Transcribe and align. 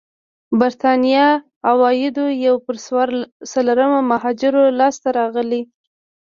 برېتانيا 0.59 1.25
عوايدو 1.69 2.25
یو 2.45 2.55
پر 2.65 2.75
څلورمه 3.51 3.99
مهاجرو 4.11 4.63
لاسته 4.79 5.07
راغلي. 5.19 5.61